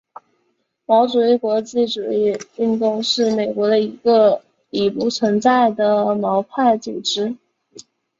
[0.87, 7.37] 毛主义国际主义运动是美国的一个已不存在的毛派组织。